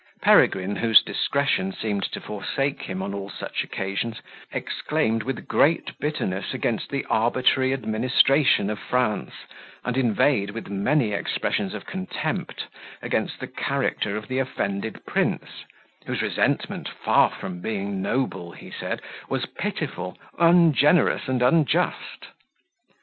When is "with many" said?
10.49-11.11